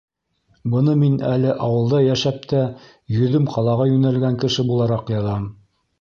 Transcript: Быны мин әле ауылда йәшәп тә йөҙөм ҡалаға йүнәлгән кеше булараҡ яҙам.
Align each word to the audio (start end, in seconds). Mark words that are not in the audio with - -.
Быны 0.75 0.93
мин 1.01 1.17
әле 1.31 1.51
ауылда 1.67 2.01
йәшәп 2.07 2.41
тә 2.53 2.61
йөҙөм 3.19 3.47
ҡалаға 3.53 3.89
йүнәлгән 3.93 4.41
кеше 4.45 4.67
булараҡ 4.71 5.13
яҙам. 5.21 5.51